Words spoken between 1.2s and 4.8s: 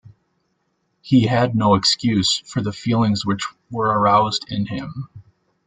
had no excuse for the feelings which were aroused in